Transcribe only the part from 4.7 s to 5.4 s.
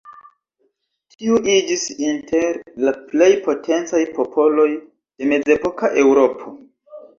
de